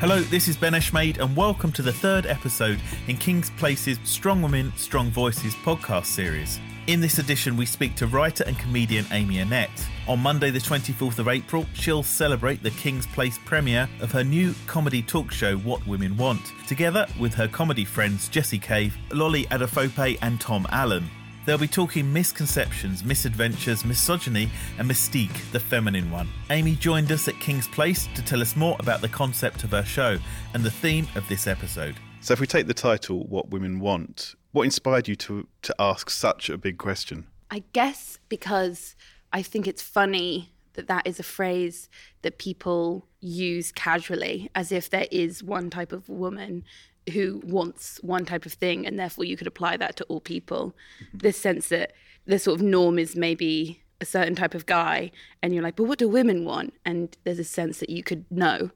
Hello, 0.00 0.20
this 0.20 0.46
is 0.46 0.56
Ben 0.56 0.74
Eshmade, 0.74 1.18
and 1.18 1.34
welcome 1.34 1.72
to 1.72 1.82
the 1.82 1.92
third 1.92 2.24
episode 2.24 2.78
in 3.08 3.16
King's 3.16 3.50
Place's 3.50 3.98
Strong 4.04 4.42
Women, 4.42 4.72
Strong 4.76 5.10
Voices 5.10 5.56
podcast 5.56 6.06
series. 6.06 6.60
In 6.86 7.00
this 7.00 7.18
edition, 7.18 7.56
we 7.56 7.66
speak 7.66 7.96
to 7.96 8.06
writer 8.06 8.44
and 8.44 8.56
comedian 8.60 9.06
Amy 9.10 9.40
Annette. 9.40 9.84
On 10.06 10.20
Monday, 10.20 10.52
the 10.52 10.60
24th 10.60 11.18
of 11.18 11.26
April, 11.26 11.66
she'll 11.74 12.04
celebrate 12.04 12.62
the 12.62 12.70
King's 12.70 13.08
Place 13.08 13.40
premiere 13.44 13.88
of 14.00 14.12
her 14.12 14.22
new 14.22 14.54
comedy 14.68 15.02
talk 15.02 15.32
show, 15.32 15.56
What 15.56 15.84
Women 15.84 16.16
Want, 16.16 16.52
together 16.68 17.04
with 17.18 17.34
her 17.34 17.48
comedy 17.48 17.84
friends 17.84 18.28
Jessie 18.28 18.60
Cave, 18.60 18.96
Lolly 19.10 19.46
Adefope, 19.46 20.16
and 20.22 20.40
Tom 20.40 20.64
Allen. 20.70 21.10
They'll 21.48 21.56
be 21.56 21.66
talking 21.66 22.12
misconceptions, 22.12 23.02
misadventures, 23.02 23.82
misogyny, 23.82 24.50
and 24.78 24.86
mystique, 24.86 25.50
the 25.50 25.58
feminine 25.58 26.10
one. 26.10 26.28
Amy 26.50 26.74
joined 26.74 27.10
us 27.10 27.26
at 27.26 27.40
King's 27.40 27.66
Place 27.66 28.06
to 28.16 28.22
tell 28.22 28.42
us 28.42 28.54
more 28.54 28.76
about 28.80 29.00
the 29.00 29.08
concept 29.08 29.64
of 29.64 29.70
her 29.70 29.82
show 29.82 30.18
and 30.52 30.62
the 30.62 30.70
theme 30.70 31.08
of 31.14 31.26
this 31.26 31.46
episode. 31.46 31.96
So, 32.20 32.34
if 32.34 32.40
we 32.40 32.46
take 32.46 32.66
the 32.66 32.74
title, 32.74 33.24
What 33.28 33.48
Women 33.48 33.80
Want, 33.80 34.34
what 34.52 34.64
inspired 34.64 35.08
you 35.08 35.16
to, 35.16 35.48
to 35.62 35.74
ask 35.78 36.10
such 36.10 36.50
a 36.50 36.58
big 36.58 36.76
question? 36.76 37.26
I 37.50 37.62
guess 37.72 38.18
because 38.28 38.94
I 39.32 39.40
think 39.40 39.66
it's 39.66 39.80
funny 39.80 40.52
that 40.74 40.86
that 40.88 41.06
is 41.06 41.18
a 41.18 41.22
phrase 41.22 41.88
that 42.20 42.36
people 42.36 43.06
use 43.20 43.72
casually 43.72 44.50
as 44.54 44.70
if 44.70 44.90
there 44.90 45.06
is 45.10 45.42
one 45.42 45.70
type 45.70 45.92
of 45.92 46.10
woman 46.10 46.64
who 47.08 47.40
wants 47.44 47.98
one 48.02 48.24
type 48.24 48.46
of 48.46 48.52
thing 48.52 48.86
and 48.86 48.98
therefore 48.98 49.24
you 49.24 49.36
could 49.36 49.46
apply 49.46 49.76
that 49.76 49.96
to 49.96 50.04
all 50.04 50.20
people. 50.20 50.74
Mm-hmm. 51.02 51.18
this 51.18 51.38
sense 51.38 51.68
that 51.68 51.92
the 52.26 52.38
sort 52.38 52.60
of 52.60 52.62
norm 52.62 52.98
is 52.98 53.16
maybe 53.16 53.82
a 54.00 54.04
certain 54.04 54.34
type 54.34 54.54
of 54.54 54.66
guy 54.66 55.10
and 55.42 55.52
you're 55.52 55.62
like 55.62 55.76
but 55.76 55.84
what 55.84 55.98
do 55.98 56.08
women 56.08 56.44
want? 56.44 56.74
And 56.84 57.16
there's 57.24 57.38
a 57.38 57.44
sense 57.44 57.80
that 57.80 57.90
you 57.90 58.02
could 58.02 58.24
know. 58.30 58.70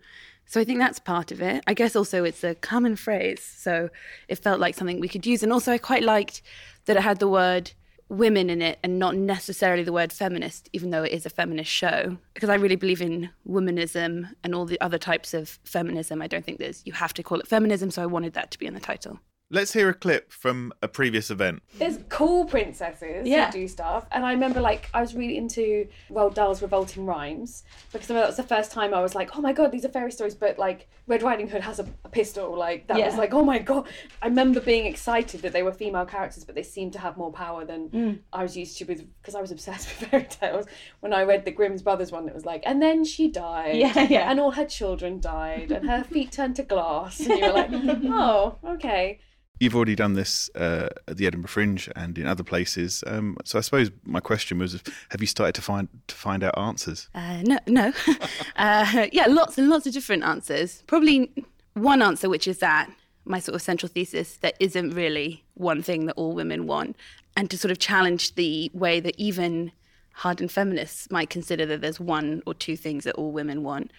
So 0.47 0.61
i 0.61 0.65
think 0.65 0.81
that's 0.81 0.99
part 0.99 1.33
of 1.33 1.41
it. 1.41 1.63
I 1.67 1.75
guess 1.75 1.97
also 1.97 2.25
it's 2.25 2.45
a 2.45 2.55
common 2.55 2.97
phrase. 2.97 3.43
So 3.43 3.91
it 4.29 4.37
felt 4.37 4.61
like 4.61 4.75
something 4.75 5.01
we 5.01 5.09
could 5.09 5.27
use. 5.27 5.43
And 5.43 5.53
also 5.53 5.73
i 5.73 5.79
quite 5.79 6.03
liked 6.03 6.43
that 6.87 6.97
it 6.97 7.03
had 7.03 7.19
the 7.19 7.29
word 7.29 7.73
women 8.13 8.51
in 8.51 8.61
it 8.61 8.79
and 8.83 8.99
not 8.99 9.17
necessarily 9.17 9.83
the 9.83 9.93
word 9.93 10.13
feminist, 10.13 10.69
even 10.73 10.91
though 10.91 11.03
it 11.03 11.13
is 11.13 11.27
a 11.27 11.31
feminist 11.31 11.71
show. 11.71 12.17
Because 12.35 12.51
I 12.51 12.55
really 12.55 12.77
believe 12.77 13.01
in 13.01 13.31
womanism 13.49 14.31
and 14.45 14.55
all 14.55 14.67
the 14.67 14.81
other 14.81 14.99
types 14.99 15.35
of 15.35 15.59
feminism. 15.65 16.21
I 16.21 16.27
don't 16.27 16.45
think 16.45 16.59
there's, 16.59 16.83
you 16.85 16.93
have 16.93 17.15
to 17.15 17.23
call 17.23 17.41
it 17.41 17.49
feminism, 17.49 17.91
so 17.91 18.03
I 18.03 18.07
wanted 18.07 18.35
that 18.35 18.51
to 18.51 18.59
be 18.59 18.67
in 18.67 18.75
the 18.75 18.81
title. 18.81 19.19
Let's 19.55 19.75
hear 19.75 19.91
a 19.91 19.95
clip 19.95 20.33
from 20.33 20.73
a 20.81 20.89
previous 20.89 21.31
event. 21.31 21.63
There's 21.77 21.99
cool 22.09 22.47
princesses 22.47 23.29
yeah. 23.29 23.47
who 23.47 23.53
do 23.53 23.69
stuff, 23.69 24.07
and 24.11 24.25
I 24.25 24.33
remember 24.33 24.63
like 24.63 24.89
I 24.95 25.03
was 25.03 25.15
really 25.15 25.37
into 25.37 25.89
Roald 26.11 26.33
Dahl's 26.33 26.63
Revolting 26.63 27.05
Rhymes 27.05 27.63
because 27.93 28.11
I 28.11 28.15
mean, 28.15 28.23
that 28.23 28.29
was 28.29 28.39
the 28.39 28.45
first 28.45 28.73
time 28.73 28.95
I 28.95 29.03
was 29.03 29.15
like, 29.15 29.37
oh 29.37 29.43
my 29.43 29.53
god, 29.53 29.71
these 29.71 29.85
are 29.85 29.91
fairy 29.91 30.11
stories, 30.11 30.35
but 30.35 30.59
like 30.59 30.89
Red 31.07 31.23
Riding 31.23 31.49
Hood 31.49 31.61
has 31.61 31.79
a, 31.79 31.87
a 32.03 32.09
pistol, 32.09 32.57
like 32.57 32.87
that 32.87 32.97
yeah. 32.97 33.05
was 33.05 33.17
like, 33.17 33.35
oh 33.35 33.45
my 33.45 33.59
god. 33.59 33.89
I 34.23 34.29
remember 34.29 34.59
being 34.59 34.87
excited 34.87 35.43
that 35.43 35.53
they 35.53 35.63
were 35.63 35.73
female 35.73 36.07
characters, 36.07 36.45
but 36.45 36.55
they 36.55 36.63
seemed 36.63 36.95
to 36.95 36.99
have 36.99 37.19
more 37.19 37.31
power 37.31 37.67
than 37.67 37.91
mm. 37.91 38.19
I 38.33 38.43
was 38.45 38.57
used 38.57 38.79
to 38.79 38.87
with 38.87 39.07
because 39.21 39.35
I 39.35 39.43
was 39.43 39.53
obsessed 39.53 39.87
with 40.01 40.09
fairy 40.09 40.25
tales. 40.31 40.65
When 41.01 41.13
I 41.13 41.25
read 41.25 41.45
the 41.45 41.51
Grimm's 41.51 41.83
Brothers 41.83 42.11
one, 42.11 42.27
it 42.27 42.35
was 42.35 42.47
like, 42.47 42.63
and 42.65 42.81
then 42.81 43.05
she 43.05 43.29
died, 43.29 43.77
yeah, 43.77 44.07
yeah, 44.09 44.31
and 44.31 44.41
all 44.41 44.53
her 44.53 44.65
children 44.65 45.21
died, 45.21 45.73
and 45.73 45.91
her 45.91 46.05
feet 46.05 46.33
turned 46.33 46.57
to 46.57 46.63
glass, 46.63 47.21
and 47.21 47.39
you 47.39 47.47
were 47.47 47.53
like, 47.53 47.71
oh, 47.75 48.57
okay. 48.65 49.19
You've 49.63 49.77
already 49.77 49.95
done 49.95 50.15
this 50.15 50.51
uh, 50.57 50.89
at 51.07 51.19
the 51.19 51.27
Edinburgh 51.29 51.51
Fringe 51.51 51.89
and 51.95 52.19
in 52.19 52.27
other 52.27 52.43
places. 52.43 53.05
Um, 53.07 53.37
so 53.45 53.59
I 53.59 53.63
suppose 53.63 53.93
my 54.05 54.19
question 54.19 54.59
was: 54.59 54.83
Have 55.11 55.21
you 55.21 55.29
started 55.29 55.55
to 55.55 55.63
find 55.63 55.89
to 56.09 56.17
find 56.17 56.43
out 56.43 56.59
answers? 56.59 57.09
Uh, 57.15 57.43
no, 57.43 57.61
no. 57.69 57.93
uh, 58.57 59.07
yeah, 59.13 59.27
lots 59.29 59.59
and 59.59 59.69
lots 59.69 59.87
of 59.87 59.93
different 59.93 60.25
answers. 60.25 60.83
Probably 60.89 61.31
one 61.75 62.03
answer, 62.03 62.29
which 62.29 62.49
is 62.49 62.59
that 62.59 62.91
my 63.25 63.39
sort 63.39 63.55
of 63.55 63.63
central 63.63 63.89
thesis 63.89 64.37
that 64.39 64.57
isn't 64.59 64.91
really 64.97 65.45
one 65.55 65.81
thing 65.81 66.07
that 66.07 66.15
all 66.17 66.33
women 66.33 66.67
want, 66.67 66.97
and 67.37 67.49
to 67.49 67.57
sort 67.57 67.71
of 67.71 67.79
challenge 67.79 68.35
the 68.35 68.69
way 68.75 68.99
that 68.99 69.15
even 69.17 69.71
hardened 70.15 70.51
feminists 70.51 71.09
might 71.09 71.31
consider 71.31 71.65
that 71.67 71.81
there's 71.81 72.01
one 72.01 72.43
or 72.47 72.55
two 72.55 72.77
things 72.77 73.05
that 73.05 73.15
all 73.15 73.31
women 73.31 73.63
want 73.63 73.93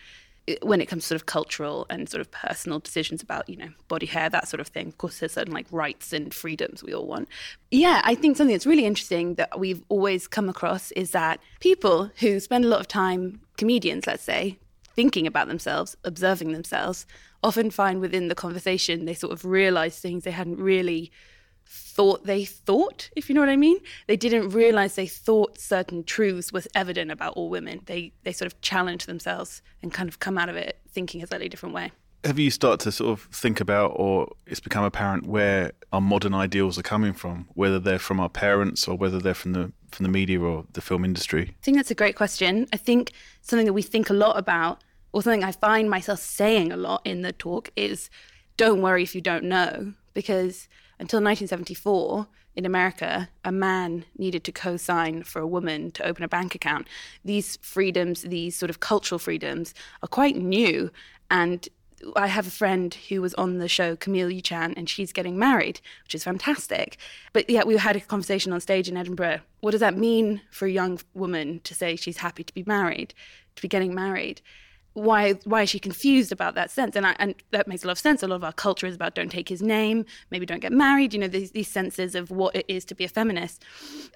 when 0.61 0.81
it 0.81 0.87
comes 0.87 1.03
to 1.03 1.07
sort 1.09 1.21
of 1.21 1.25
cultural 1.25 1.85
and 1.89 2.09
sort 2.09 2.19
of 2.19 2.29
personal 2.31 2.79
decisions 2.79 3.21
about 3.21 3.47
you 3.47 3.55
know 3.55 3.69
body 3.87 4.05
hair 4.05 4.29
that 4.29 4.47
sort 4.47 4.59
of 4.59 4.67
thing 4.67 4.87
of 4.87 4.97
course 4.97 5.19
there's 5.19 5.33
certain 5.33 5.53
like 5.53 5.67
rights 5.71 6.11
and 6.11 6.33
freedoms 6.33 6.83
we 6.83 6.93
all 6.93 7.07
want. 7.07 7.29
Yeah 7.71 8.01
i 8.03 8.15
think 8.15 8.35
something 8.35 8.53
that's 8.53 8.65
really 8.65 8.85
interesting 8.85 9.35
that 9.35 9.59
we've 9.59 9.81
always 9.89 10.27
come 10.27 10.49
across 10.49 10.91
is 10.91 11.11
that 11.11 11.39
people 11.59 12.11
who 12.19 12.39
spend 12.39 12.65
a 12.65 12.67
lot 12.67 12.81
of 12.81 12.87
time 12.87 13.39
comedians 13.57 14.05
let's 14.05 14.23
say 14.23 14.57
thinking 14.95 15.25
about 15.25 15.47
themselves 15.47 15.95
observing 16.03 16.51
themselves 16.51 17.05
often 17.41 17.69
find 17.71 17.99
within 17.99 18.27
the 18.27 18.35
conversation 18.35 19.05
they 19.05 19.13
sort 19.13 19.33
of 19.33 19.45
realize 19.45 19.99
things 19.99 20.23
they 20.23 20.31
hadn't 20.31 20.57
really 20.57 21.11
thought 21.65 22.25
they 22.25 22.45
thought, 22.45 23.09
if 23.15 23.29
you 23.29 23.35
know 23.35 23.41
what 23.41 23.49
I 23.49 23.55
mean. 23.55 23.77
They 24.07 24.17
didn't 24.17 24.49
realize 24.49 24.95
they 24.95 25.07
thought 25.07 25.59
certain 25.59 26.03
truths 26.03 26.51
was 26.51 26.67
evident 26.75 27.11
about 27.11 27.33
all 27.33 27.49
women. 27.49 27.81
They 27.85 28.13
they 28.23 28.31
sort 28.31 28.51
of 28.51 28.59
challenge 28.61 29.05
themselves 29.05 29.61
and 29.81 29.93
kind 29.93 30.09
of 30.09 30.19
come 30.19 30.37
out 30.37 30.49
of 30.49 30.55
it 30.55 30.79
thinking 30.89 31.21
a 31.23 31.27
slightly 31.27 31.49
different 31.49 31.75
way. 31.75 31.91
Have 32.23 32.39
you 32.39 32.51
started 32.51 32.81
to 32.85 32.91
sort 32.93 33.11
of 33.11 33.25
think 33.33 33.59
about, 33.59 33.91
or 33.97 34.31
it's 34.47 34.61
become 34.61 34.85
apparent 34.85 35.27
where 35.27 35.73
our 35.91 35.99
modern 35.99 36.33
ideals 36.33 36.79
are 36.79 36.83
coming 36.83 37.11
from, 37.11 37.49
whether 37.53 37.79
they're 37.79 37.99
from 37.99 38.21
our 38.21 38.29
parents 38.29 38.87
or 38.87 38.95
whether 38.95 39.19
they're 39.19 39.33
from 39.33 39.51
the 39.51 39.73
from 39.91 40.03
the 40.03 40.09
media 40.09 40.39
or 40.39 40.65
the 40.71 40.81
film 40.81 41.03
industry? 41.03 41.49
I 41.49 41.63
think 41.63 41.77
that's 41.77 41.91
a 41.91 41.95
great 41.95 42.15
question. 42.15 42.67
I 42.71 42.77
think 42.77 43.11
something 43.41 43.65
that 43.65 43.73
we 43.73 43.81
think 43.81 44.09
a 44.09 44.13
lot 44.13 44.37
about, 44.37 44.83
or 45.11 45.21
something 45.21 45.43
I 45.43 45.51
find 45.51 45.89
myself 45.89 46.19
saying 46.19 46.71
a 46.71 46.77
lot 46.77 47.01
in 47.03 47.23
the 47.23 47.33
talk, 47.33 47.71
is 47.75 48.09
don't 48.55 48.81
worry 48.81 49.03
if 49.03 49.15
you 49.15 49.21
don't 49.21 49.43
know, 49.43 49.93
because 50.13 50.69
until 51.03 51.17
1974 51.17 52.27
in 52.55 52.65
America, 52.65 53.27
a 53.43 53.51
man 53.51 54.05
needed 54.17 54.45
to 54.45 54.53
co 54.53 54.77
sign 54.77 55.23
for 55.23 55.41
a 55.41 55.47
woman 55.47 55.91
to 55.91 56.05
open 56.05 56.23
a 56.23 56.29
bank 56.29 56.55
account. 56.55 56.87
These 57.25 57.57
freedoms, 57.57 58.21
these 58.21 58.55
sort 58.55 58.69
of 58.69 58.79
cultural 58.79 59.19
freedoms, 59.19 59.73
are 60.01 60.07
quite 60.07 60.37
new. 60.37 60.91
And 61.29 61.67
I 62.15 62.27
have 62.27 62.47
a 62.47 62.51
friend 62.51 62.93
who 63.09 63.21
was 63.21 63.33
on 63.33 63.57
the 63.57 63.67
show, 63.67 63.97
Camille 63.97 64.29
Ucan, 64.29 64.73
and 64.77 64.89
she's 64.89 65.11
getting 65.11 65.37
married, 65.37 65.81
which 66.05 66.15
is 66.15 66.23
fantastic. 66.23 66.97
But 67.33 67.49
yeah, 67.49 67.65
we 67.65 67.75
had 67.75 67.97
a 67.97 67.99
conversation 67.99 68.53
on 68.53 68.61
stage 68.61 68.87
in 68.87 68.95
Edinburgh. 68.95 69.41
What 69.59 69.71
does 69.71 69.81
that 69.81 69.97
mean 69.97 70.39
for 70.51 70.67
a 70.67 70.71
young 70.71 71.01
woman 71.13 71.59
to 71.65 71.75
say 71.75 71.97
she's 71.97 72.17
happy 72.17 72.45
to 72.45 72.53
be 72.53 72.63
married, 72.65 73.13
to 73.57 73.61
be 73.61 73.67
getting 73.67 73.93
married? 73.93 74.41
Why 74.93 75.33
why 75.43 75.63
is 75.63 75.69
she 75.69 75.79
confused 75.79 76.31
about 76.31 76.55
that 76.55 76.71
sense? 76.71 76.95
And 76.95 77.05
I, 77.05 77.15
and 77.19 77.35
that 77.51 77.67
makes 77.67 77.83
a 77.83 77.87
lot 77.87 77.93
of 77.93 77.99
sense. 77.99 78.23
A 78.23 78.27
lot 78.27 78.35
of 78.35 78.43
our 78.43 78.53
culture 78.53 78.87
is 78.87 78.95
about 78.95 79.15
don't 79.15 79.31
take 79.31 79.49
his 79.49 79.61
name 79.61 80.05
maybe 80.29 80.45
don't 80.45 80.61
get 80.61 80.71
married 80.71 81.13
you 81.13 81.19
know 81.19 81.27
these, 81.27 81.51
these 81.51 81.67
senses 81.67 82.15
of 82.15 82.31
what 82.31 82.55
it 82.55 82.65
is 82.67 82.85
to 82.85 82.95
be 82.95 83.03
a 83.03 83.09
feminist. 83.09 83.63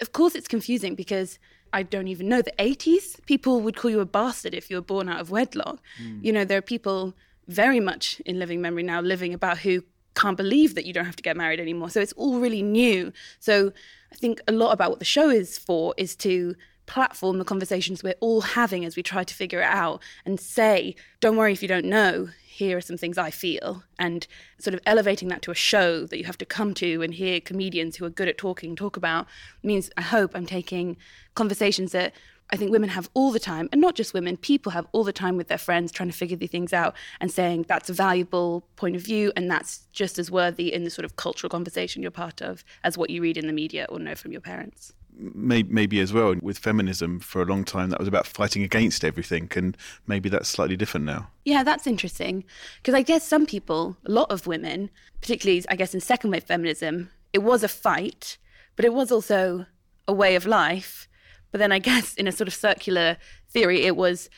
Of 0.00 0.12
course 0.12 0.34
it's 0.34 0.48
confusing 0.48 0.94
because 0.94 1.38
I 1.72 1.82
don't 1.82 2.08
even 2.08 2.28
know 2.28 2.40
the 2.40 2.52
80s 2.58 3.24
people 3.26 3.60
would 3.60 3.76
call 3.76 3.90
you 3.90 4.00
a 4.00 4.06
bastard 4.06 4.54
if 4.54 4.70
you 4.70 4.76
were 4.76 4.82
born 4.82 5.08
out 5.08 5.20
of 5.20 5.30
wedlock. 5.30 5.80
Mm. 6.02 6.24
you 6.24 6.32
know 6.32 6.44
there 6.44 6.58
are 6.58 6.62
people 6.62 7.14
very 7.48 7.80
much 7.80 8.20
in 8.26 8.38
living 8.38 8.60
memory 8.60 8.82
now 8.82 9.00
living 9.00 9.32
about 9.34 9.58
who 9.58 9.82
can't 10.14 10.36
believe 10.36 10.74
that 10.74 10.84
you 10.84 10.92
don't 10.92 11.04
have 11.04 11.16
to 11.16 11.22
get 11.22 11.36
married 11.36 11.60
anymore. 11.60 11.90
So 11.90 12.00
it's 12.00 12.12
all 12.14 12.40
really 12.40 12.62
new. 12.62 13.12
So 13.38 13.72
I 14.12 14.16
think 14.16 14.40
a 14.48 14.52
lot 14.52 14.72
about 14.72 14.90
what 14.90 14.98
the 14.98 15.04
show 15.04 15.30
is 15.30 15.58
for 15.58 15.94
is 15.96 16.16
to 16.16 16.56
platform 16.88 17.38
the 17.38 17.44
conversations 17.44 18.02
we're 18.02 18.14
all 18.18 18.40
having 18.40 18.84
as 18.84 18.96
we 18.96 19.02
try 19.02 19.22
to 19.22 19.34
figure 19.34 19.60
it 19.60 19.68
out 19.68 20.02
and 20.24 20.40
say, 20.40 20.96
don't 21.20 21.36
worry 21.36 21.52
if 21.52 21.62
you 21.62 21.68
don't 21.68 21.84
know, 21.84 22.28
here 22.44 22.76
are 22.76 22.80
some 22.80 22.96
things 22.96 23.16
I 23.16 23.30
feel, 23.30 23.84
and 24.00 24.26
sort 24.58 24.74
of 24.74 24.80
elevating 24.84 25.28
that 25.28 25.42
to 25.42 25.52
a 25.52 25.54
show 25.54 26.06
that 26.06 26.18
you 26.18 26.24
have 26.24 26.38
to 26.38 26.44
come 26.44 26.74
to 26.74 27.02
and 27.02 27.14
hear 27.14 27.40
comedians 27.40 27.96
who 27.96 28.04
are 28.04 28.10
good 28.10 28.26
at 28.26 28.36
talking 28.36 28.74
talk 28.74 28.96
about 28.96 29.28
means 29.62 29.90
I 29.96 30.02
hope 30.02 30.32
I'm 30.34 30.46
taking 30.46 30.96
conversations 31.36 31.92
that 31.92 32.14
I 32.50 32.56
think 32.56 32.72
women 32.72 32.88
have 32.88 33.10
all 33.12 33.30
the 33.30 33.38
time, 33.38 33.68
and 33.70 33.80
not 33.80 33.94
just 33.94 34.14
women, 34.14 34.38
people 34.38 34.72
have 34.72 34.86
all 34.92 35.04
the 35.04 35.12
time 35.12 35.36
with 35.36 35.48
their 35.48 35.58
friends 35.58 35.92
trying 35.92 36.08
to 36.08 36.16
figure 36.16 36.36
these 36.36 36.50
things 36.50 36.72
out 36.72 36.96
and 37.20 37.30
saying 37.30 37.66
that's 37.68 37.90
a 37.90 37.92
valuable 37.92 38.66
point 38.76 38.96
of 38.96 39.02
view 39.02 39.32
and 39.36 39.50
that's 39.50 39.86
just 39.92 40.18
as 40.18 40.30
worthy 40.30 40.72
in 40.72 40.84
the 40.84 40.90
sort 40.90 41.04
of 41.04 41.16
cultural 41.16 41.50
conversation 41.50 42.00
you're 42.00 42.10
part 42.10 42.40
of 42.40 42.64
as 42.82 42.96
what 42.96 43.10
you 43.10 43.20
read 43.20 43.36
in 43.36 43.46
the 43.46 43.52
media 43.52 43.86
or 43.90 43.98
know 43.98 44.14
from 44.14 44.32
your 44.32 44.40
parents 44.40 44.94
maybe 45.18 46.00
as 46.00 46.12
well 46.12 46.34
with 46.40 46.58
feminism 46.58 47.18
for 47.20 47.42
a 47.42 47.44
long 47.44 47.64
time 47.64 47.90
that 47.90 47.98
was 47.98 48.08
about 48.08 48.26
fighting 48.26 48.62
against 48.62 49.04
everything 49.04 49.50
and 49.56 49.76
maybe 50.06 50.28
that's 50.28 50.48
slightly 50.48 50.76
different 50.76 51.06
now. 51.06 51.28
Yeah 51.44 51.62
that's 51.62 51.86
interesting 51.86 52.44
because 52.76 52.94
i 52.94 53.02
guess 53.02 53.26
some 53.26 53.46
people 53.46 53.96
a 54.04 54.10
lot 54.10 54.30
of 54.30 54.46
women 54.46 54.90
particularly 55.20 55.64
i 55.68 55.76
guess 55.76 55.94
in 55.94 56.00
second 56.00 56.30
wave 56.30 56.44
feminism 56.44 57.10
it 57.32 57.40
was 57.40 57.62
a 57.62 57.68
fight 57.68 58.38
but 58.76 58.84
it 58.84 58.92
was 58.94 59.10
also 59.10 59.66
a 60.06 60.12
way 60.12 60.36
of 60.36 60.46
life. 60.46 61.08
But 61.50 61.58
then 61.58 61.72
i 61.72 61.78
guess 61.90 62.14
in 62.14 62.28
a 62.28 62.32
sort 62.32 62.48
of 62.48 62.54
circular 62.54 63.16
theory 63.48 63.82
it 63.82 63.96
was 63.96 64.30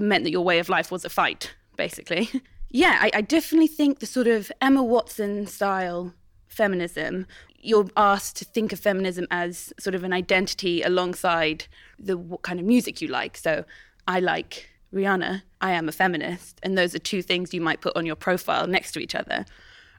meant 0.00 0.24
that 0.24 0.30
your 0.30 0.44
way 0.44 0.58
of 0.58 0.68
life 0.68 0.90
was 0.92 1.04
a 1.04 1.10
fight 1.10 1.54
basically. 1.76 2.30
Yeah 2.70 2.98
I, 3.00 3.10
I 3.14 3.20
definitely 3.22 3.68
think 3.68 4.00
the 4.00 4.04
sort 4.04 4.26
of 4.26 4.52
emma 4.60 4.84
watson 4.84 5.46
style 5.46 6.12
feminism 6.48 7.26
you're 7.60 7.88
asked 7.96 8.36
to 8.36 8.44
think 8.44 8.72
of 8.72 8.78
feminism 8.78 9.26
as 9.30 9.72
sort 9.78 9.94
of 9.94 10.04
an 10.04 10.12
identity 10.12 10.82
alongside 10.82 11.66
the 11.98 12.16
what 12.16 12.42
kind 12.42 12.60
of 12.60 12.66
music 12.66 13.00
you 13.00 13.08
like. 13.08 13.36
So 13.36 13.64
I 14.06 14.20
like 14.20 14.70
Rihanna, 14.92 15.42
I 15.60 15.72
am 15.72 15.88
a 15.88 15.92
feminist. 15.92 16.60
And 16.62 16.78
those 16.78 16.94
are 16.94 17.00
two 17.00 17.22
things 17.22 17.52
you 17.52 17.60
might 17.60 17.80
put 17.80 17.96
on 17.96 18.06
your 18.06 18.16
profile 18.16 18.66
next 18.66 18.92
to 18.92 19.00
each 19.00 19.14
other. 19.14 19.44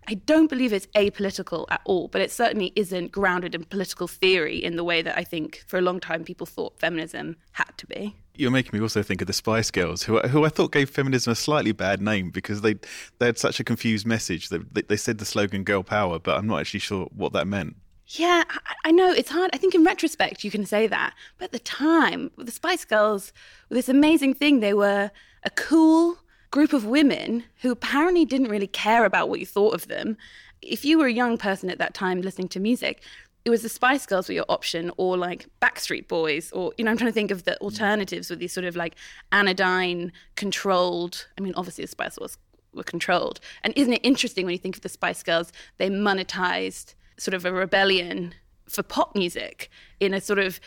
I 0.09 0.15
don't 0.15 0.47
believe 0.47 0.73
it's 0.73 0.87
apolitical 0.95 1.67
at 1.69 1.81
all, 1.85 2.07
but 2.07 2.19
it 2.19 2.31
certainly 2.31 2.73
isn't 2.75 3.11
grounded 3.11 3.53
in 3.53 3.63
political 3.63 4.07
theory 4.07 4.57
in 4.57 4.75
the 4.75 4.83
way 4.83 5.03
that 5.03 5.15
I 5.15 5.23
think 5.23 5.63
for 5.67 5.77
a 5.77 5.81
long 5.81 5.99
time 5.99 6.23
people 6.23 6.47
thought 6.47 6.79
feminism 6.79 7.35
had 7.51 7.77
to 7.77 7.85
be. 7.85 8.15
You're 8.33 8.49
making 8.49 8.71
me 8.73 8.81
also 8.81 9.03
think 9.03 9.21
of 9.21 9.27
the 9.27 9.33
Spice 9.33 9.69
Girls, 9.69 10.01
who 10.01 10.19
who 10.21 10.45
I 10.45 10.49
thought 10.49 10.71
gave 10.71 10.89
feminism 10.89 11.31
a 11.31 11.35
slightly 11.35 11.73
bad 11.73 12.01
name 12.01 12.31
because 12.31 12.61
they 12.61 12.75
they 13.19 13.27
had 13.27 13.37
such 13.37 13.59
a 13.59 13.63
confused 13.63 14.07
message. 14.07 14.49
They, 14.49 14.81
they 14.81 14.97
said 14.97 15.19
the 15.19 15.25
slogan 15.25 15.63
"Girl 15.63 15.83
Power," 15.83 16.17
but 16.17 16.37
I'm 16.37 16.47
not 16.47 16.59
actually 16.59 16.79
sure 16.79 17.05
what 17.15 17.33
that 17.33 17.45
meant. 17.45 17.75
Yeah, 18.07 18.45
I 18.85 18.91
know 18.91 19.11
it's 19.11 19.29
hard. 19.29 19.51
I 19.53 19.57
think 19.57 19.75
in 19.75 19.83
retrospect 19.83 20.43
you 20.43 20.49
can 20.49 20.65
say 20.65 20.87
that, 20.87 21.13
but 21.37 21.45
at 21.45 21.51
the 21.51 21.59
time, 21.59 22.31
the 22.35 22.51
Spice 22.51 22.83
Girls 22.83 23.31
were 23.69 23.75
this 23.75 23.89
amazing 23.89 24.33
thing. 24.33 24.59
They 24.59 24.73
were 24.73 25.11
a 25.43 25.49
cool 25.51 26.17
group 26.51 26.73
of 26.73 26.85
women 26.85 27.43
who 27.61 27.71
apparently 27.71 28.25
didn't 28.25 28.49
really 28.49 28.67
care 28.67 29.05
about 29.05 29.29
what 29.29 29.39
you 29.39 29.45
thought 29.45 29.75
of 29.75 29.87
them. 29.87 30.17
If 30.61 30.83
you 30.83 30.97
were 30.97 31.07
a 31.07 31.13
young 31.13 31.37
person 31.37 31.69
at 31.69 31.77
that 31.77 31.93
time 31.93 32.21
listening 32.21 32.49
to 32.49 32.59
music, 32.59 33.01
it 33.45 33.49
was 33.49 33.61
the 33.61 33.69
Spice 33.69 34.05
Girls 34.05 34.27
were 34.27 34.33
your 34.33 34.45
option, 34.49 34.91
or 34.97 35.17
like 35.17 35.47
Backstreet 35.61 36.07
Boys, 36.07 36.51
or 36.51 36.73
you 36.77 36.83
know, 36.83 36.91
I'm 36.91 36.97
trying 36.97 37.09
to 37.09 37.13
think 37.13 37.31
of 37.31 37.45
the 37.45 37.57
alternatives 37.61 38.29
with 38.29 38.39
these 38.39 38.51
sort 38.51 38.65
of 38.65 38.75
like 38.75 38.95
anodyne 39.31 40.11
controlled. 40.35 41.27
I 41.37 41.41
mean, 41.41 41.53
obviously 41.55 41.85
the 41.85 41.89
Spice 41.89 42.17
Girls 42.17 42.37
were 42.73 42.83
controlled, 42.83 43.39
and 43.63 43.73
isn't 43.77 43.93
it 43.93 44.01
interesting 44.03 44.45
when 44.45 44.51
you 44.51 44.59
think 44.59 44.75
of 44.75 44.81
the 44.81 44.89
Spice 44.89 45.23
Girls? 45.23 45.53
They 45.77 45.89
monetized 45.89 46.95
sort 47.17 47.33
of 47.33 47.45
a 47.45 47.51
rebellion 47.51 48.33
for 48.67 48.83
pop 48.83 49.15
music 49.15 49.69
in 49.99 50.13
a 50.13 50.21
sort 50.21 50.39
of 50.39 50.59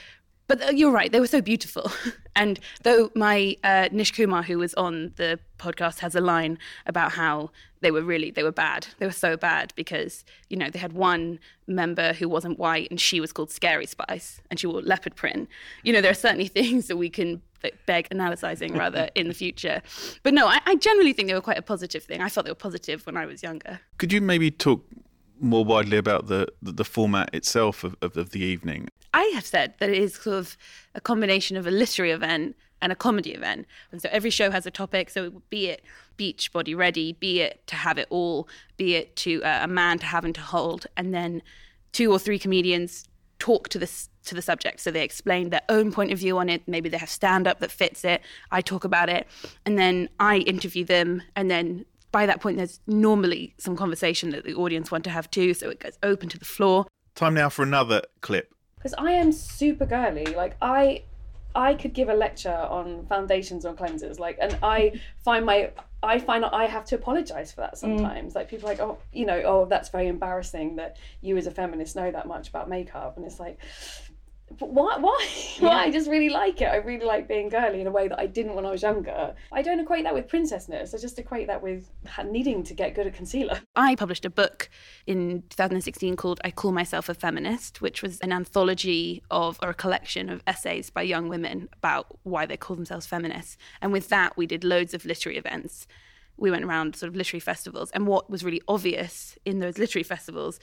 but 0.46 0.62
uh, 0.62 0.70
you're 0.70 0.90
right, 0.90 1.10
they 1.10 1.20
were 1.20 1.26
so 1.26 1.40
beautiful. 1.40 1.90
and 2.36 2.58
though 2.82 3.10
my 3.14 3.56
uh, 3.64 3.88
Nish 3.92 4.12
Kumar, 4.12 4.42
who 4.42 4.58
was 4.58 4.74
on 4.74 5.12
the 5.16 5.38
podcast, 5.58 6.00
has 6.00 6.14
a 6.14 6.20
line 6.20 6.58
about 6.86 7.12
how 7.12 7.50
they 7.80 7.90
were 7.90 8.02
really 8.02 8.30
they 8.30 8.42
were 8.42 8.52
bad. 8.52 8.86
They 8.98 9.06
were 9.06 9.12
so 9.12 9.36
bad 9.36 9.72
because 9.76 10.24
you 10.48 10.56
know 10.56 10.70
they 10.70 10.78
had 10.78 10.92
one 10.92 11.38
member 11.66 12.12
who 12.12 12.28
wasn't 12.28 12.58
white, 12.58 12.90
and 12.90 13.00
she 13.00 13.20
was 13.20 13.32
called 13.32 13.50
Scary 13.50 13.86
Spice, 13.86 14.40
and 14.50 14.58
she 14.58 14.66
wore 14.66 14.82
leopard 14.82 15.14
print. 15.16 15.48
You 15.82 15.92
know, 15.92 16.00
there 16.00 16.10
are 16.10 16.14
certainly 16.14 16.48
things 16.58 16.86
that 16.88 16.96
we 16.96 17.10
can 17.10 17.42
beg 17.86 18.08
analyzing 18.10 18.76
rather 18.76 19.08
in 19.14 19.28
the 19.28 19.34
future. 19.34 19.82
But 20.22 20.34
no, 20.34 20.48
I, 20.48 20.60
I 20.66 20.74
generally 20.76 21.12
think 21.12 21.28
they 21.28 21.34
were 21.34 21.40
quite 21.40 21.58
a 21.58 21.62
positive 21.62 22.02
thing. 22.02 22.20
I 22.20 22.28
thought 22.28 22.44
they 22.44 22.50
were 22.50 22.56
positive 22.56 23.06
when 23.06 23.16
I 23.16 23.26
was 23.26 23.42
younger. 23.42 23.80
Could 23.98 24.12
you 24.12 24.20
maybe 24.20 24.50
talk 24.50 24.84
more 25.42 25.64
widely 25.64 25.96
about 25.96 26.28
the 26.28 26.46
the, 26.62 26.72
the 26.72 26.84
format 26.84 27.30
itself 27.34 27.84
of, 27.84 27.96
of, 28.00 28.16
of, 28.16 28.30
the 28.30 28.40
evening. 28.40 28.88
I 29.12 29.24
have 29.34 29.44
said 29.44 29.74
that 29.78 29.90
it 29.90 29.98
is 29.98 30.14
sort 30.14 30.36
of 30.36 30.56
a 30.94 31.00
combination 31.00 31.56
of 31.56 31.66
a 31.66 31.70
literary 31.70 32.12
event 32.12 32.56
and 32.80 32.92
a 32.92 32.96
comedy 32.96 33.32
event. 33.32 33.66
And 33.90 34.02
so 34.02 34.08
every 34.12 34.30
show 34.30 34.50
has 34.50 34.66
a 34.66 34.70
topic. 34.70 35.10
So 35.10 35.42
be 35.50 35.68
it 35.68 35.82
beach 36.16 36.52
body 36.52 36.74
ready, 36.74 37.12
be 37.12 37.40
it 37.40 37.66
to 37.68 37.76
have 37.76 37.98
it 37.98 38.06
all, 38.10 38.48
be 38.76 38.94
it 38.94 39.16
to 39.16 39.42
uh, 39.44 39.60
a 39.62 39.68
man 39.68 39.98
to 40.00 40.06
have 40.06 40.24
and 40.24 40.34
to 40.34 40.40
hold, 40.40 40.86
and 40.96 41.14
then 41.14 41.42
two 41.92 42.10
or 42.10 42.18
three 42.18 42.38
comedians 42.38 43.08
talk 43.38 43.68
to 43.70 43.78
this 43.78 44.08
to 44.24 44.34
the 44.34 44.42
subject. 44.42 44.80
So 44.80 44.90
they 44.90 45.02
explain 45.02 45.50
their 45.50 45.62
own 45.68 45.90
point 45.90 46.12
of 46.12 46.18
view 46.18 46.38
on 46.38 46.48
it. 46.48 46.62
Maybe 46.66 46.88
they 46.88 46.98
have 46.98 47.10
stand 47.10 47.48
up 47.48 47.58
that 47.58 47.72
fits 47.72 48.04
it. 48.04 48.20
I 48.52 48.60
talk 48.60 48.84
about 48.84 49.08
it, 49.08 49.26
and 49.64 49.78
then 49.78 50.08
I 50.20 50.38
interview 50.38 50.84
them, 50.84 51.22
and 51.34 51.50
then 51.50 51.84
by 52.12 52.26
that 52.26 52.40
point, 52.40 52.58
there's 52.58 52.80
normally 52.86 53.54
some 53.58 53.76
conversation 53.76 54.30
that 54.30 54.44
the 54.44 54.54
audience 54.54 54.90
want 54.90 55.02
to 55.04 55.10
have 55.10 55.30
too, 55.30 55.54
so 55.54 55.70
it 55.70 55.80
goes 55.80 55.98
open 56.02 56.28
to 56.28 56.38
the 56.38 56.44
floor. 56.44 56.86
Time 57.14 57.34
now 57.34 57.48
for 57.48 57.62
another 57.62 58.02
clip. 58.20 58.54
Because 58.76 58.94
I 58.98 59.12
am 59.12 59.32
super 59.32 59.86
girly. 59.86 60.26
Like 60.26 60.56
I, 60.60 61.04
I 61.54 61.74
could 61.74 61.94
give 61.94 62.08
a 62.08 62.14
lecture 62.14 62.50
on 62.50 63.06
foundations 63.06 63.64
or 63.64 63.74
cleansers. 63.74 64.18
Like, 64.18 64.38
and 64.40 64.58
I 64.62 65.00
find 65.24 65.46
my, 65.46 65.70
I 66.02 66.18
find 66.18 66.44
I 66.44 66.66
have 66.66 66.84
to 66.86 66.96
apologize 66.96 67.52
for 67.52 67.62
that 67.62 67.74
mm. 67.74 67.78
sometimes. 67.78 68.32
Mm. 68.32 68.36
Like 68.36 68.48
people 68.48 68.68
like, 68.68 68.80
oh, 68.80 68.98
you 69.12 69.24
know, 69.24 69.40
oh, 69.44 69.66
that's 69.66 69.88
very 69.88 70.08
embarrassing 70.08 70.76
that 70.76 70.98
you 71.20 71.36
as 71.36 71.46
a 71.46 71.50
feminist 71.50 71.96
know 71.96 72.10
that 72.10 72.26
much 72.26 72.48
about 72.48 72.68
makeup, 72.68 73.16
and 73.16 73.24
it's 73.24 73.40
like, 73.40 73.58
why 74.58 74.98
why 74.98 75.28
yeah. 75.58 75.68
why 75.68 75.84
i 75.84 75.90
just 75.90 76.08
really 76.08 76.28
like 76.28 76.60
it. 76.60 76.66
I 76.66 76.76
really 76.76 77.04
like 77.04 77.28
being 77.28 77.48
girly 77.48 77.80
in 77.80 77.86
a 77.86 77.90
way 77.90 78.08
that 78.08 78.18
i 78.18 78.26
didn't 78.26 78.54
when 78.54 78.66
i 78.66 78.70
was 78.70 78.82
younger. 78.82 79.34
I 79.50 79.62
don't 79.62 79.80
equate 79.80 80.04
that 80.04 80.14
with 80.14 80.28
princessness. 80.28 80.94
I 80.94 80.98
just 80.98 81.18
equate 81.18 81.46
that 81.46 81.62
with 81.62 81.90
needing 82.24 82.62
to 82.64 82.74
get 82.74 82.94
good 82.94 83.06
at 83.06 83.14
concealer. 83.14 83.60
I 83.76 83.94
published 83.94 84.24
a 84.24 84.30
book 84.30 84.70
in 85.06 85.42
2016 85.50 86.16
called 86.16 86.40
i 86.44 86.50
call 86.50 86.72
myself 86.72 87.08
a 87.08 87.14
feminist 87.14 87.80
which 87.80 88.02
was 88.02 88.18
an 88.20 88.32
anthology 88.32 89.22
of 89.30 89.58
or 89.62 89.70
a 89.70 89.74
collection 89.74 90.28
of 90.28 90.42
essays 90.46 90.90
by 90.90 91.02
young 91.02 91.28
women 91.28 91.68
about 91.72 92.06
why 92.22 92.46
they 92.46 92.56
call 92.56 92.76
themselves 92.76 93.06
feminists. 93.06 93.56
And 93.80 93.92
with 93.92 94.08
that 94.08 94.36
we 94.36 94.46
did 94.46 94.64
loads 94.64 94.94
of 94.94 95.04
literary 95.04 95.38
events. 95.38 95.86
We 96.36 96.50
went 96.50 96.64
around 96.64 96.96
sort 96.96 97.08
of 97.08 97.16
literary 97.16 97.40
festivals. 97.40 97.90
And 97.92 98.06
what 98.06 98.30
was 98.30 98.44
really 98.44 98.62
obvious 98.66 99.38
in 99.44 99.58
those 99.58 99.78
literary 99.78 100.04
festivals 100.04 100.58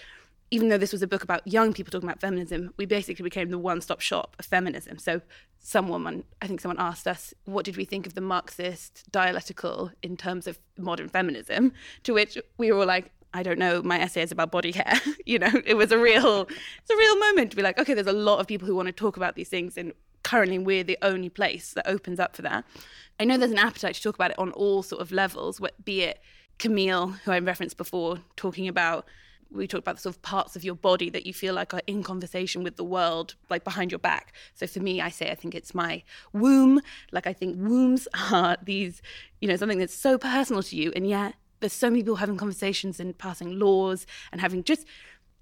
even 0.51 0.69
though 0.69 0.78
this 0.78 0.92
was 0.92 1.01
a 1.01 1.07
book 1.07 1.24
about 1.24 1.46
young 1.48 1.74
people 1.74 1.92
talking 1.92 2.07
about 2.07 2.22
feminism, 2.22 2.74
we 2.78 2.86
basically 2.86 3.24
became 3.24 3.50
the 3.50 3.57
one 3.57 3.81
stop 3.81 4.01
shop 4.01 4.36
of 4.40 4.46
feminism. 4.46 4.98
So, 4.98 5.22
someone, 5.60 6.24
I 6.42 6.48
think 6.48 6.62
someone 6.62 6.80
asked 6.80 7.07
us, 7.07 7.34
what 7.46 7.66
did 7.66 7.78
we 7.78 7.86
think 7.86 8.07
of 8.07 8.16
the 8.16 8.22
Marxist 8.22 9.04
dialectical 9.12 9.92
in 10.01 10.18
terms 10.18 10.48
of 10.48 10.57
modern 10.78 11.10
feminism? 11.10 11.74
To 12.04 12.13
which 12.13 12.38
we 12.57 12.72
were 12.72 12.80
all 12.80 12.86
like, 12.86 13.12
I 13.34 13.44
don't 13.44 13.60
know, 13.60 13.84
my 13.84 14.00
essay 14.00 14.24
is 14.24 14.31
about 14.31 14.51
body 14.51 14.72
hair. 14.72 15.00
you 15.25 15.38
know, 15.38 15.51
it 15.66 15.75
was 15.75 15.92
a 15.92 16.00
real, 16.00 16.44
it's 16.44 16.90
a 16.92 16.98
real 16.98 17.19
moment 17.19 17.51
to 17.51 17.57
be 17.57 17.63
like, 17.63 17.78
okay, 17.78 17.94
there's 17.94 18.07
a 18.07 18.13
lot 18.13 18.40
of 18.40 18.48
people 18.48 18.68
who 18.68 18.75
want 18.75 18.88
to 18.88 18.92
talk 18.92 19.18
about 19.18 19.36
these 19.36 19.50
things, 19.50 19.78
and 19.78 19.94
currently 20.24 20.57
we're 20.57 20.84
the 20.84 20.98
only 21.01 21.30
place 21.30 21.74
that 21.74 21.88
opens 21.88 22.19
up 22.19 22.36
for 22.36 22.42
that. 22.42 22.66
I 23.19 23.25
know 23.25 23.38
there's 23.38 23.51
an 23.51 23.60
appetite 23.60 23.96
to 23.96 24.01
talk 24.01 24.16
about 24.16 24.31
it 24.31 24.40
on 24.40 24.51
all 24.51 24.81
sort 24.81 25.01
of 25.01 25.12
levels, 25.12 25.62
be 25.84 26.01
it 26.01 26.22
Camille, 26.57 27.07
who 27.24 27.31
I 27.31 27.40
referenced 27.40 27.78
before, 27.78 28.19
talking 28.36 28.68
about 28.68 29.06
we 29.51 29.68
talked 29.68 29.84
about 29.84 29.96
the 29.96 30.01
sort 30.01 30.16
of 30.16 30.22
parts 30.22 30.56
of 30.56 30.63
your 30.63 30.75
body 30.75 31.10
that 31.10 31.25
you 31.25 31.34
feel 31.34 31.54
like 31.54 31.74
are 31.74 31.81
in 31.88 32.04
conversation 32.04 32.63
with 32.63 32.75
the 32.75 32.84
world, 32.84 33.36
like 33.50 33.63
behind 33.63 33.92
your 33.92 34.00
back. 34.00 34.34
So 34.54 34.68
for 34.68 34.80
me, 34.80 35.01
I 35.01 35.10
say 35.10 35.31
I 35.31 35.36
think 35.36 35.56
it's 35.56 35.74
my 35.74 36.04
womb. 36.34 36.81
Like 37.12 37.25
I 37.25 37.34
think 37.34 37.57
wombs 37.60 38.07
are 38.31 38.57
these, 38.62 39.01
you 39.42 39.48
know, 39.48 39.56
something 39.56 39.80
that's 39.80 39.94
so 39.94 40.18
personal 40.18 40.63
to 40.63 40.75
you, 40.75 40.92
and 40.96 41.07
yet 41.07 41.36
there's 41.60 41.74
so 41.74 41.90
many 41.90 42.04
people 42.04 42.18
having 42.18 42.38
conversations 42.38 43.00
and 43.00 43.18
passing 43.18 43.60
laws 43.60 44.06
and 44.31 44.40
having 44.40 44.63
just, 44.63 44.86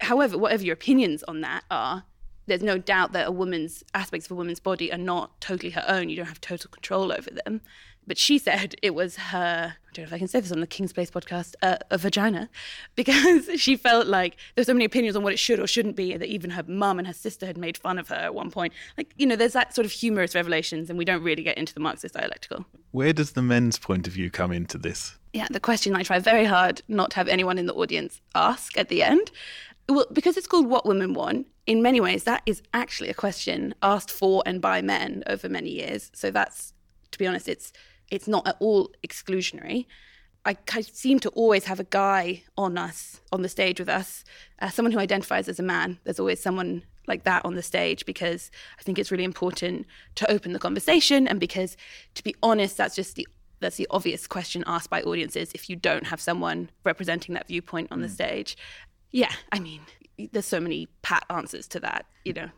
however, 0.00 0.36
whatever 0.36 0.64
your 0.64 0.74
opinions 0.74 1.22
on 1.24 1.40
that 1.42 1.64
are. 1.70 2.04
There's 2.48 2.62
no 2.62 2.78
doubt 2.78 3.12
that 3.12 3.28
a 3.28 3.30
woman's 3.30 3.84
aspects 3.94 4.26
of 4.26 4.32
a 4.32 4.34
woman's 4.34 4.60
body 4.60 4.92
are 4.92 4.98
not 4.98 5.40
totally 5.40 5.70
her 5.70 5.84
own. 5.86 6.08
You 6.08 6.16
don't 6.16 6.26
have 6.26 6.40
total 6.40 6.70
control 6.70 7.12
over 7.12 7.30
them. 7.30 7.60
But 8.08 8.16
she 8.16 8.38
said 8.38 8.74
it 8.80 8.94
was 8.94 9.16
her, 9.16 9.74
I 9.76 9.92
don't 9.92 10.04
know 10.04 10.06
if 10.06 10.12
I 10.14 10.18
can 10.18 10.28
say 10.28 10.40
this 10.40 10.50
on 10.50 10.60
the 10.60 10.66
King's 10.66 10.94
Place 10.94 11.10
podcast, 11.10 11.54
uh, 11.60 11.76
a 11.90 11.98
vagina, 11.98 12.48
because 12.96 13.50
she 13.60 13.76
felt 13.76 14.06
like 14.06 14.38
there's 14.54 14.66
so 14.66 14.72
many 14.72 14.86
opinions 14.86 15.14
on 15.14 15.22
what 15.22 15.34
it 15.34 15.38
should 15.38 15.60
or 15.60 15.66
shouldn't 15.66 15.94
be 15.94 16.16
that 16.16 16.26
even 16.26 16.50
her 16.50 16.64
mum 16.66 16.98
and 16.98 17.06
her 17.06 17.12
sister 17.12 17.44
had 17.44 17.58
made 17.58 17.76
fun 17.76 17.98
of 17.98 18.08
her 18.08 18.14
at 18.16 18.34
one 18.34 18.50
point. 18.50 18.72
Like, 18.96 19.12
you 19.18 19.26
know, 19.26 19.36
there's 19.36 19.52
that 19.52 19.74
sort 19.74 19.84
of 19.84 19.92
humorous 19.92 20.34
revelations, 20.34 20.88
and 20.88 20.98
we 20.98 21.04
don't 21.04 21.22
really 21.22 21.42
get 21.42 21.58
into 21.58 21.74
the 21.74 21.80
Marxist 21.80 22.14
dialectical. 22.14 22.64
Where 22.92 23.12
does 23.12 23.32
the 23.32 23.42
men's 23.42 23.78
point 23.78 24.06
of 24.06 24.14
view 24.14 24.30
come 24.30 24.52
into 24.52 24.78
this? 24.78 25.18
Yeah, 25.34 25.46
the 25.50 25.60
question 25.60 25.94
I 25.94 26.02
try 26.02 26.18
very 26.18 26.46
hard 26.46 26.80
not 26.88 27.10
to 27.10 27.16
have 27.16 27.28
anyone 27.28 27.58
in 27.58 27.66
the 27.66 27.74
audience 27.74 28.22
ask 28.34 28.78
at 28.78 28.88
the 28.88 29.02
end. 29.02 29.30
Well, 29.88 30.06
because 30.12 30.36
it's 30.36 30.46
called 30.46 30.66
What 30.66 30.84
Women 30.84 31.14
Want, 31.14 31.46
in 31.66 31.82
many 31.82 32.00
ways, 32.00 32.24
that 32.24 32.42
is 32.44 32.62
actually 32.74 33.08
a 33.08 33.14
question 33.14 33.74
asked 33.82 34.10
for 34.10 34.42
and 34.44 34.60
by 34.60 34.82
men 34.82 35.22
over 35.26 35.48
many 35.48 35.70
years. 35.70 36.10
So 36.14 36.30
that's, 36.30 36.74
to 37.10 37.18
be 37.18 37.26
honest, 37.26 37.48
it's 37.48 37.72
it's 38.10 38.28
not 38.28 38.46
at 38.48 38.56
all 38.58 38.90
exclusionary. 39.06 39.86
I, 40.44 40.56
I 40.72 40.80
seem 40.80 41.20
to 41.20 41.28
always 41.30 41.64
have 41.64 41.78
a 41.78 41.84
guy 41.84 42.42
on 42.56 42.78
us, 42.78 43.20
on 43.32 43.42
the 43.42 43.48
stage 43.50 43.78
with 43.78 43.88
us, 43.88 44.24
uh, 44.60 44.70
someone 44.70 44.92
who 44.92 44.98
identifies 44.98 45.46
as 45.48 45.58
a 45.58 45.62
man. 45.62 45.98
There's 46.04 46.18
always 46.18 46.40
someone 46.40 46.84
like 47.06 47.24
that 47.24 47.44
on 47.44 47.54
the 47.54 47.62
stage 47.62 48.06
because 48.06 48.50
I 48.78 48.82
think 48.82 48.98
it's 48.98 49.10
really 49.10 49.24
important 49.24 49.86
to 50.16 50.30
open 50.30 50.52
the 50.52 50.58
conversation 50.58 51.28
and 51.28 51.40
because, 51.40 51.76
to 52.14 52.22
be 52.22 52.34
honest, 52.42 52.76
that's 52.76 52.94
just 52.94 53.16
the 53.16 53.26
that's 53.60 53.76
the 53.76 53.88
obvious 53.90 54.28
question 54.28 54.62
asked 54.68 54.88
by 54.88 55.02
audiences 55.02 55.50
if 55.52 55.68
you 55.68 55.74
don't 55.74 56.06
have 56.06 56.20
someone 56.20 56.70
representing 56.84 57.34
that 57.34 57.48
viewpoint 57.48 57.88
on 57.90 57.98
mm. 57.98 58.02
the 58.02 58.08
stage. 58.08 58.56
Yeah, 59.10 59.32
I 59.52 59.58
mean, 59.58 59.80
there's 60.32 60.46
so 60.46 60.60
many 60.60 60.88
pat 61.02 61.24
answers 61.30 61.66
to 61.68 61.80
that. 61.80 62.06
You 62.24 62.34
know, 62.34 62.48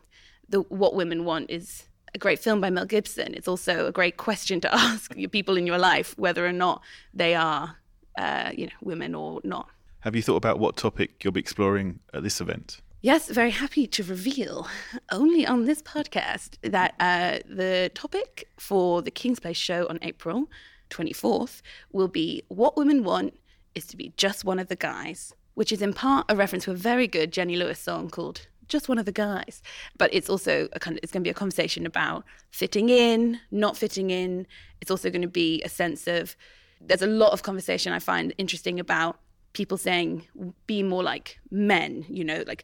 the 0.49 0.61
what 0.61 0.95
women 0.95 1.25
want 1.25 1.49
is 1.49 1.83
a 2.13 2.17
great 2.17 2.39
film 2.39 2.61
by 2.61 2.69
Mel 2.69 2.85
Gibson. 2.85 3.33
It's 3.33 3.47
also 3.47 3.87
a 3.87 3.91
great 3.91 4.17
question 4.17 4.59
to 4.61 4.73
ask 4.73 5.15
your 5.15 5.29
people 5.29 5.57
in 5.57 5.65
your 5.65 5.77
life 5.77 6.17
whether 6.17 6.45
or 6.45 6.51
not 6.51 6.81
they 7.13 7.35
are, 7.35 7.77
uh, 8.17 8.51
you 8.55 8.67
know, 8.67 8.73
women 8.81 9.15
or 9.15 9.41
not. 9.43 9.69
Have 10.01 10.15
you 10.15 10.21
thought 10.21 10.37
about 10.37 10.59
what 10.59 10.77
topic 10.77 11.23
you'll 11.23 11.33
be 11.33 11.39
exploring 11.39 11.99
at 12.13 12.23
this 12.23 12.41
event? 12.41 12.81
Yes, 13.03 13.29
very 13.29 13.49
happy 13.49 13.87
to 13.87 14.03
reveal 14.03 14.67
only 15.11 15.45
on 15.45 15.65
this 15.65 15.81
podcast 15.81 16.57
that 16.61 16.93
uh, 16.99 17.39
the 17.47 17.89
topic 17.95 18.47
for 18.59 19.01
the 19.01 19.09
King's 19.09 19.39
Place 19.39 19.57
show 19.57 19.87
on 19.89 19.97
April 20.03 20.47
24th 20.91 21.61
will 21.91 22.07
be 22.07 22.43
What 22.49 22.77
Women 22.77 23.03
Want 23.03 23.39
is 23.73 23.87
to 23.87 23.97
be 23.97 24.13
Just 24.17 24.45
One 24.45 24.59
of 24.59 24.67
the 24.67 24.75
Guys, 24.75 25.33
which 25.53 25.71
is 25.71 25.81
in 25.81 25.93
part 25.93 26.25
a 26.29 26.35
reference 26.35 26.65
to 26.65 26.71
a 26.71 26.75
very 26.75 27.07
good 27.07 27.31
Jenny 27.31 27.55
Lewis 27.55 27.79
song 27.79 28.09
called 28.09 28.47
just 28.67 28.87
one 28.87 28.97
of 28.97 29.05
the 29.05 29.11
guys. 29.11 29.61
But 29.97 30.13
it's 30.13 30.29
also 30.29 30.67
a 30.73 30.79
kind 30.79 30.97
of, 30.97 31.03
it's 31.03 31.11
going 31.11 31.21
to 31.23 31.27
be 31.27 31.31
a 31.31 31.35
conversation 31.35 31.85
about 31.85 32.23
fitting 32.51 32.89
in, 32.89 33.39
not 33.51 33.77
fitting 33.77 34.09
in. 34.09 34.47
It's 34.79 34.89
also 34.89 35.09
going 35.09 35.21
to 35.21 35.27
be 35.27 35.61
a 35.63 35.69
sense 35.69 36.07
of 36.07 36.35
there's 36.79 37.01
a 37.01 37.07
lot 37.07 37.33
of 37.33 37.43
conversation 37.43 37.93
I 37.93 37.99
find 37.99 38.33
interesting 38.37 38.79
about 38.79 39.19
people 39.53 39.77
saying 39.77 40.25
be 40.65 40.81
more 40.81 41.03
like 41.03 41.39
men, 41.51 42.05
you 42.09 42.23
know, 42.23 42.43
like 42.47 42.63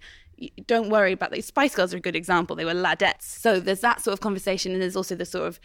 don't 0.66 0.90
worry 0.90 1.12
about 1.12 1.32
the 1.32 1.42
Spice 1.42 1.76
Girls 1.76 1.94
are 1.94 1.98
a 1.98 2.00
good 2.02 2.16
example. 2.16 2.56
They 2.56 2.66
were 2.66 2.74
ladettes. 2.74 3.24
So 3.24 3.60
there's 3.60 3.82
that 3.82 4.02
sort 4.02 4.14
of 4.14 4.22
conversation. 4.22 4.72
And 4.72 4.82
there's 4.82 4.96
also 4.96 5.16
the 5.16 5.26
sort 5.26 5.48
of 5.48 5.60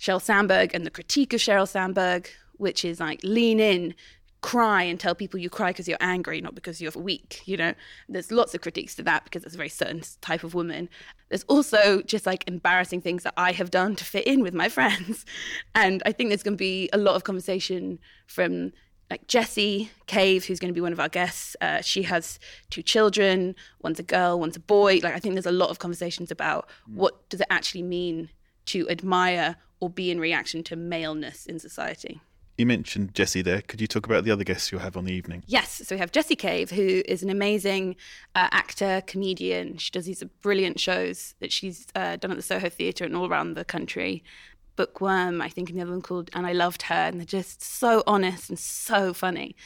Sheryl 0.00 0.20
Sandberg 0.20 0.74
and 0.74 0.84
the 0.86 0.90
critique 0.90 1.32
of 1.32 1.40
Sheryl 1.40 1.68
Sandberg, 1.68 2.28
which 2.56 2.84
is 2.84 3.00
like 3.00 3.20
lean 3.22 3.60
in, 3.60 3.94
cry 4.44 4.82
and 4.82 5.00
tell 5.00 5.14
people 5.14 5.40
you 5.40 5.48
cry 5.48 5.70
because 5.70 5.88
you're 5.88 5.96
angry, 6.02 6.38
not 6.38 6.54
because 6.54 6.78
you're 6.78 6.92
weak. 6.94 7.40
You 7.46 7.56
know, 7.56 7.72
there's 8.10 8.30
lots 8.30 8.54
of 8.54 8.60
critiques 8.60 8.94
to 8.96 9.02
that 9.04 9.24
because 9.24 9.42
it's 9.42 9.54
a 9.54 9.56
very 9.56 9.70
certain 9.70 10.02
type 10.20 10.44
of 10.44 10.52
woman. 10.52 10.90
There's 11.30 11.44
also 11.44 12.02
just 12.02 12.26
like 12.26 12.44
embarrassing 12.46 13.00
things 13.00 13.22
that 13.22 13.32
I 13.38 13.52
have 13.52 13.70
done 13.70 13.96
to 13.96 14.04
fit 14.04 14.26
in 14.26 14.42
with 14.42 14.52
my 14.52 14.68
friends. 14.76 15.24
And 15.74 16.02
I 16.04 16.12
think 16.12 16.28
there's 16.28 16.42
going 16.42 16.58
to 16.58 16.62
be 16.62 16.90
a 16.92 16.98
lot 16.98 17.14
of 17.14 17.24
conversation 17.24 17.98
from 18.26 18.72
like 19.08 19.26
Jessie 19.28 19.90
Cave, 20.06 20.44
who's 20.44 20.60
going 20.60 20.72
to 20.72 20.76
be 20.76 20.82
one 20.82 20.92
of 20.92 21.00
our 21.00 21.08
guests. 21.08 21.56
Uh, 21.62 21.80
she 21.80 22.02
has 22.02 22.38
two 22.68 22.82
children. 22.82 23.54
One's 23.80 23.98
a 23.98 24.02
girl, 24.02 24.38
one's 24.38 24.56
a 24.56 24.60
boy. 24.60 25.00
Like 25.02 25.14
I 25.14 25.20
think 25.20 25.36
there's 25.36 25.46
a 25.46 25.52
lot 25.52 25.70
of 25.70 25.78
conversations 25.78 26.30
about 26.30 26.68
mm. 26.86 26.96
what 26.96 27.30
does 27.30 27.40
it 27.40 27.46
actually 27.48 27.82
mean 27.82 28.28
to 28.66 28.86
admire 28.90 29.56
or 29.80 29.88
be 29.88 30.10
in 30.10 30.20
reaction 30.20 30.62
to 30.64 30.76
maleness 30.76 31.46
in 31.46 31.58
society. 31.58 32.20
You 32.56 32.66
mentioned 32.66 33.14
Jessie 33.14 33.42
there. 33.42 33.62
Could 33.62 33.80
you 33.80 33.88
talk 33.88 34.06
about 34.06 34.22
the 34.24 34.30
other 34.30 34.44
guests 34.44 34.70
you'll 34.70 34.80
have 34.80 34.96
on 34.96 35.04
the 35.04 35.12
evening? 35.12 35.42
Yes. 35.46 35.82
So 35.84 35.96
we 35.96 35.98
have 35.98 36.12
Jessie 36.12 36.36
Cave, 36.36 36.70
who 36.70 37.02
is 37.06 37.22
an 37.24 37.30
amazing 37.30 37.96
uh, 38.36 38.48
actor, 38.52 39.02
comedian. 39.06 39.76
She 39.78 39.90
does 39.90 40.06
these 40.06 40.22
brilliant 40.40 40.78
shows 40.78 41.34
that 41.40 41.50
she's 41.50 41.88
uh, 41.96 42.16
done 42.16 42.30
at 42.30 42.36
the 42.36 42.42
Soho 42.42 42.68
Theatre 42.68 43.04
and 43.04 43.16
all 43.16 43.28
around 43.28 43.54
the 43.54 43.64
country. 43.64 44.22
Bookworm, 44.76 45.42
I 45.42 45.48
think, 45.48 45.68
and 45.68 45.78
the 45.78 45.82
other 45.82 45.90
one 45.90 46.02
called 46.02 46.30
And 46.32 46.46
I 46.46 46.52
Loved 46.52 46.82
Her. 46.82 46.94
And 46.94 47.18
they're 47.18 47.26
just 47.26 47.60
so 47.60 48.04
honest 48.06 48.48
and 48.48 48.58
so 48.58 49.12
funny 49.12 49.56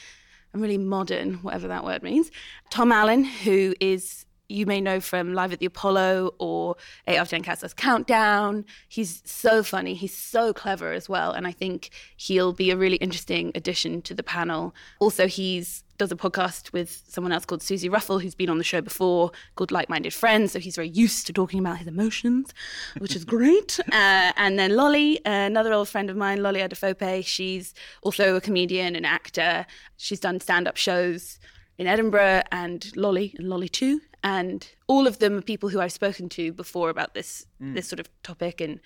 and 0.51 0.61
really 0.61 0.79
modern, 0.79 1.35
whatever 1.35 1.67
that 1.67 1.83
word 1.83 2.01
means. 2.01 2.31
Tom 2.71 2.91
Allen, 2.91 3.23
who 3.23 3.75
is 3.79 4.25
you 4.49 4.65
may 4.65 4.81
know 4.81 4.99
from 4.99 5.33
Live 5.33 5.53
at 5.53 5.59
the 5.59 5.65
Apollo 5.65 6.33
or 6.39 6.75
8 7.07 7.17
Out 7.17 7.21
of 7.21 7.29
10 7.29 7.43
Cats 7.43 7.73
Countdown. 7.75 8.65
He's 8.87 9.21
so 9.23 9.63
funny. 9.63 9.93
He's 9.93 10.15
so 10.15 10.53
clever 10.53 10.91
as 10.91 11.07
well. 11.07 11.31
And 11.31 11.47
I 11.47 11.51
think 11.51 11.91
he'll 12.17 12.53
be 12.53 12.71
a 12.71 12.75
really 12.75 12.97
interesting 12.97 13.51
addition 13.55 14.01
to 14.03 14.13
the 14.13 14.23
panel. 14.23 14.73
Also, 14.99 15.27
he's 15.27 15.83
does 15.99 16.11
a 16.13 16.15
podcast 16.15 16.71
with 16.71 17.03
someone 17.09 17.33
else 17.33 17.43
called 17.45 17.59
Suzi 17.59 17.89
Ruffell, 17.89 18.21
who's 18.21 18.33
been 18.33 18.49
on 18.49 18.57
the 18.57 18.63
show 18.63 18.79
before, 18.79 19.31
called 19.55 19.69
Like 19.69 19.89
Minded 19.89 20.13
Friends. 20.13 20.53
So 20.53 20.59
he's 20.59 20.77
very 20.77 20.87
used 20.87 21.27
to 21.27 21.33
talking 21.33 21.59
about 21.59 21.77
his 21.77 21.87
emotions, 21.87 22.53
which 22.97 23.15
is 23.15 23.25
great. 23.25 23.79
Uh, 23.99 24.31
and 24.37 24.57
then 24.57 24.77
Lolly, 24.77 25.19
another 25.25 25.73
old 25.73 25.89
friend 25.89 26.09
of 26.09 26.15
mine, 26.15 26.41
Lolly 26.41 26.61
Adefope, 26.61 27.25
she's 27.25 27.73
also 28.01 28.35
a 28.35 28.41
comedian 28.41 28.95
and 28.95 29.05
actor. 29.05 29.65
She's 29.97 30.21
done 30.21 30.39
stand 30.39 30.69
up 30.69 30.77
shows 30.77 31.37
in 31.79 31.87
Edinburgh 31.87 32.43
and 32.51 32.95
Lolly 32.95 33.33
and 33.39 33.49
Lolly 33.49 33.69
2 33.69 34.01
and 34.21 34.69
all 34.87 35.07
of 35.07 35.19
them 35.19 35.37
are 35.37 35.41
people 35.41 35.69
who 35.69 35.79
I've 35.79 35.93
spoken 35.93 36.27
to 36.29 36.51
before 36.51 36.89
about 36.89 37.13
this 37.13 37.47
mm. 37.61 37.73
this 37.73 37.87
sort 37.87 38.01
of 38.01 38.09
topic 38.21 38.61
and 38.61 38.79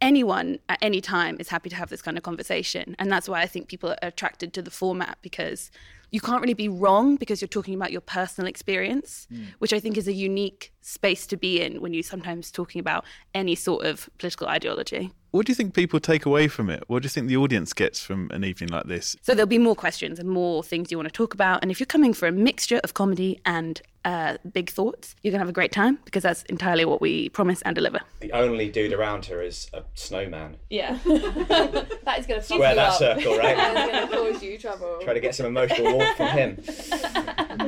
anyone 0.00 0.58
at 0.68 0.78
any 0.82 1.00
time 1.00 1.36
is 1.38 1.48
happy 1.48 1.70
to 1.70 1.76
have 1.76 1.90
this 1.90 2.02
kind 2.02 2.16
of 2.18 2.24
conversation 2.24 2.96
and 2.98 3.10
that's 3.10 3.28
why 3.28 3.40
I 3.40 3.46
think 3.46 3.68
people 3.68 3.90
are 3.90 3.98
attracted 4.02 4.52
to 4.54 4.62
the 4.62 4.70
format 4.70 5.18
because 5.22 5.70
you 6.10 6.20
can't 6.20 6.40
really 6.40 6.54
be 6.54 6.68
wrong 6.68 7.14
because 7.14 7.40
you're 7.40 7.48
talking 7.48 7.74
about 7.74 7.92
your 7.92 8.00
personal 8.00 8.48
experience 8.48 9.28
mm. 9.32 9.46
which 9.60 9.72
I 9.72 9.78
think 9.78 9.96
is 9.96 10.08
a 10.08 10.12
unique 10.12 10.72
space 10.80 11.28
to 11.28 11.36
be 11.36 11.62
in 11.62 11.80
when 11.80 11.94
you're 11.94 12.02
sometimes 12.02 12.50
talking 12.50 12.80
about 12.80 13.04
any 13.32 13.54
sort 13.54 13.86
of 13.86 14.10
political 14.18 14.48
ideology 14.48 15.12
what 15.30 15.46
do 15.46 15.50
you 15.50 15.54
think 15.54 15.74
people 15.74 16.00
take 16.00 16.26
away 16.26 16.48
from 16.48 16.70
it? 16.70 16.84
What 16.88 17.02
do 17.02 17.06
you 17.06 17.10
think 17.10 17.28
the 17.28 17.36
audience 17.36 17.72
gets 17.72 18.00
from 18.02 18.30
an 18.32 18.44
evening 18.44 18.70
like 18.70 18.84
this? 18.86 19.16
So 19.22 19.34
there'll 19.34 19.46
be 19.46 19.58
more 19.58 19.76
questions 19.76 20.18
and 20.18 20.28
more 20.28 20.62
things 20.62 20.90
you 20.90 20.96
want 20.96 21.08
to 21.08 21.12
talk 21.12 21.34
about. 21.34 21.62
And 21.62 21.70
if 21.70 21.78
you're 21.78 21.86
coming 21.86 22.12
for 22.12 22.26
a 22.26 22.32
mixture 22.32 22.80
of 22.82 22.94
comedy 22.94 23.40
and 23.46 23.80
uh, 24.04 24.38
big 24.52 24.70
thoughts, 24.70 25.14
you're 25.22 25.30
going 25.30 25.38
to 25.38 25.44
have 25.44 25.48
a 25.48 25.52
great 25.52 25.72
time 25.72 25.98
because 26.04 26.22
that's 26.22 26.42
entirely 26.44 26.84
what 26.84 27.00
we 27.00 27.28
promise 27.28 27.62
and 27.62 27.74
deliver. 27.74 28.00
The 28.20 28.32
only 28.32 28.70
dude 28.70 28.92
around 28.92 29.26
her 29.26 29.42
is 29.42 29.70
a 29.72 29.82
snowman. 29.94 30.56
Yeah. 30.68 30.98
that 31.04 32.16
is 32.18 32.26
going 32.26 32.40
to 32.40 32.42
square 32.42 32.74
that 32.74 32.92
up. 32.92 32.98
circle, 32.98 33.36
right? 33.36 33.56
That's 33.56 33.90
going 33.90 34.08
to 34.08 34.32
cause 34.32 34.42
you 34.42 34.58
trouble. 34.58 34.98
Try 35.02 35.14
to 35.14 35.20
get 35.20 35.34
some 35.34 35.46
emotional 35.46 35.94
warmth 35.94 36.16
from 36.16 36.28
him. 36.28 36.58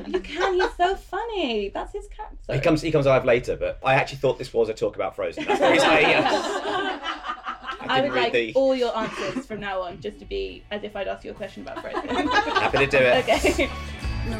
you 0.09 0.21
can. 0.21 0.54
He's 0.54 0.75
so 0.76 0.97
funny. 0.97 1.69
That's 1.69 1.92
his 1.92 2.09
character. 2.09 2.54
He 2.54 2.61
comes. 2.61 2.83
He 2.83 2.90
comes 2.90 3.07
alive 3.07 3.25
later, 3.25 3.57
but 3.57 3.78
I 3.85 3.95
actually 3.95 4.19
thought 4.19 4.38
this 4.38 4.52
was 4.52 4.69
a 4.69 4.75
talk 4.75 4.97
about 4.97 5.16
Frozen. 5.16 5.45
That's 5.45 5.61
the 5.61 5.71
reason 5.71 5.88
I. 5.88 7.28
I, 7.92 8.00
would 8.00 8.12
like 8.12 8.32
the... 8.32 8.52
all 8.54 8.75
your 8.75 8.96
answers 8.96 9.46
from 9.46 9.61
now 9.61 9.82
on, 9.82 10.00
just 10.00 10.18
to 10.20 10.25
be 10.25 10.64
as 10.70 10.82
if 10.82 10.96
I'd 10.96 11.08
asked 11.08 11.25
you 11.25 11.30
a 11.30 11.34
question 11.34 11.62
about 11.62 11.82
Frozen. 11.82 12.08
Happy 12.28 12.78
to 12.78 12.87
do 12.87 12.99
it. 12.99 13.28
Okay. 13.28 13.70
No 14.28 14.38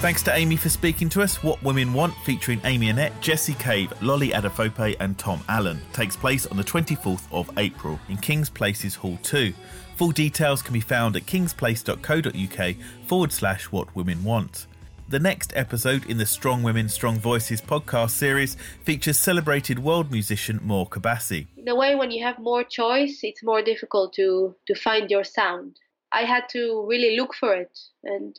Thanks 0.00 0.22
to 0.22 0.34
Amy 0.34 0.56
for 0.56 0.70
speaking 0.70 1.10
to 1.10 1.20
us. 1.20 1.42
What 1.42 1.62
Women 1.62 1.92
Want, 1.92 2.14
featuring 2.24 2.58
Amy 2.64 2.88
Annette, 2.88 3.20
Jessie 3.20 3.52
Cave, 3.52 3.92
Lolly 4.00 4.30
Adefope, 4.30 4.96
and 4.98 5.18
Tom 5.18 5.42
Allen, 5.46 5.78
takes 5.92 6.16
place 6.16 6.46
on 6.46 6.56
the 6.56 6.64
24th 6.64 7.30
of 7.30 7.50
April 7.58 8.00
in 8.08 8.16
King's 8.16 8.48
Places 8.48 8.94
Hall 8.94 9.18
2. 9.22 9.52
Full 9.96 10.10
details 10.12 10.62
can 10.62 10.72
be 10.72 10.80
found 10.80 11.16
at 11.16 11.26
kingsplace.co.uk 11.26 12.76
forward 13.06 13.30
slash 13.30 13.64
what 13.64 13.94
women 13.94 14.24
want. 14.24 14.68
The 15.10 15.18
next 15.18 15.52
episode 15.54 16.06
in 16.06 16.16
the 16.16 16.24
Strong 16.24 16.62
Women, 16.62 16.88
Strong 16.88 17.18
Voices 17.18 17.60
podcast 17.60 18.12
series 18.12 18.56
features 18.84 19.18
celebrated 19.18 19.78
world 19.80 20.10
musician 20.10 20.60
Mor 20.62 20.88
Karbasi. 20.88 21.46
In 21.58 21.68
a 21.68 21.76
way, 21.76 21.94
when 21.94 22.10
you 22.10 22.24
have 22.24 22.38
more 22.38 22.64
choice, 22.64 23.20
it's 23.22 23.42
more 23.42 23.60
difficult 23.60 24.14
to, 24.14 24.56
to 24.66 24.74
find 24.74 25.10
your 25.10 25.24
sound. 25.24 25.78
I 26.10 26.22
had 26.22 26.48
to 26.52 26.86
really 26.88 27.18
look 27.18 27.34
for 27.34 27.54
it 27.54 27.78
and 28.02 28.34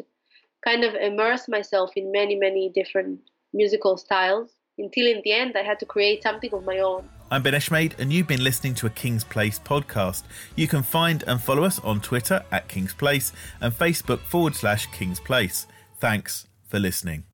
kind 0.63 0.84
of 0.84 0.94
immerse 0.96 1.48
myself 1.48 1.91
in 1.96 2.12
many, 2.12 2.36
many 2.36 2.70
different 2.70 3.20
musical 3.53 3.98
styles 3.98 4.51
until 4.77 5.06
in 5.08 5.22
the 5.24 5.34
end 5.34 5.56
I 5.58 5.63
had 5.63 5.80
to 5.80 5.86
create 5.86 6.24
something 6.24 6.53
of 6.53 6.63
my 6.65 6.80
own. 6.80 7.08
I'm 7.30 7.44
Ben 7.44 7.53
Eshmade, 7.53 7.98
and 7.98 8.12
you've 8.12 8.27
been 8.27 8.44
listening 8.44 8.75
to 8.75 8.88
a 8.88 8.89
King's 8.89 9.24
Place 9.24 9.58
podcast. 9.58 10.24
You 10.56 10.68
can 10.68 10.84
find 10.84 11.24
and 11.27 11.41
follow 11.41 11.63
us 11.63 11.80
on 11.80 12.01
Twitter 12.01 12.44
at 12.51 12.68
King's 12.68 12.94
Place 12.94 13.32
and 13.62 13.74
Facebook 13.74 14.20
forward 14.20 14.56
slash 14.56 14.88
King's 14.88 15.20
Place. 15.20 15.65
Thanks 16.00 16.48
for 16.68 16.80
listening. 16.80 17.31